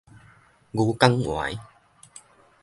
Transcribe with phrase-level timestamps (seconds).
[0.71, 1.59] 牛犅 𨂿